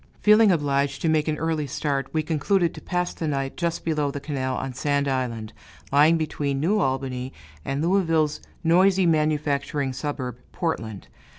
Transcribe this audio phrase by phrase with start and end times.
[0.19, 4.09] Feeling obliged to make an early start, we concluded to pass the night just below
[4.09, 5.53] the canal on Sand Island,
[5.91, 7.31] lying between New Albany
[7.63, 11.07] and Louisville's noisy manufacturing suburb, Portland.